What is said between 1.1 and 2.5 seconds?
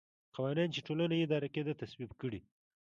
اداره کېده تصویب کړي.